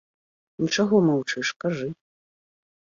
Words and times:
Ну, 0.61 0.69
чаго 0.77 0.95
маўчыш, 1.09 1.53
кажы. 1.67 1.89